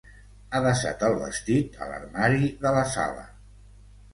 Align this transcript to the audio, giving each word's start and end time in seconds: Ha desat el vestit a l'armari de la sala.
Ha 0.51 0.61
desat 0.67 1.03
el 1.09 1.17
vestit 1.19 1.77
a 1.87 1.91
l'armari 1.91 2.51
de 2.65 2.73
la 2.79 2.83
sala. 2.95 3.29